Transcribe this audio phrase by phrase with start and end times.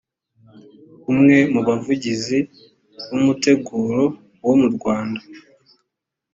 [1.11, 2.39] umwe mu bavugizi
[3.07, 4.03] b’umuteguro
[4.45, 5.21] wo mu rwanda